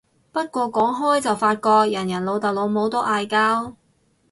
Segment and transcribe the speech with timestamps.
[0.31, 3.75] 不過講開就發覺人人老豆老母都嗌交